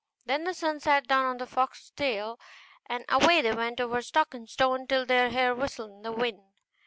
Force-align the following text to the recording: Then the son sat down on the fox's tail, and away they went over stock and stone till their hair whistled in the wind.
Then 0.25 0.45
the 0.45 0.55
son 0.55 0.79
sat 0.79 1.05
down 1.05 1.25
on 1.27 1.37
the 1.37 1.45
fox's 1.45 1.91
tail, 1.91 2.39
and 2.87 3.05
away 3.07 3.41
they 3.43 3.51
went 3.53 3.79
over 3.79 4.01
stock 4.01 4.33
and 4.33 4.49
stone 4.49 4.87
till 4.87 5.05
their 5.05 5.29
hair 5.29 5.53
whistled 5.53 5.91
in 5.91 6.01
the 6.01 6.11
wind. 6.11 6.41